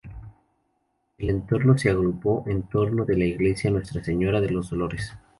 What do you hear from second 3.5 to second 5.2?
Nuestra Señora de los Dolores.